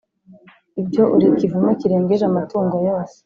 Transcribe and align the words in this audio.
Ibyo 0.81 1.03
uri 1.15 1.25
ikivume 1.31 1.71
kirengeje 1.79 2.23
amatungo 2.27 2.75
yose 2.87 3.17